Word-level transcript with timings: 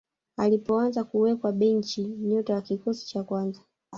alipoanza 0.37 1.03
kuwekwa 1.03 1.51
benchi 1.51 2.03
nyota 2.03 2.53
wa 2.53 2.61
kikosi 2.61 3.07
cha 3.07 3.23
kwanza 3.23 3.61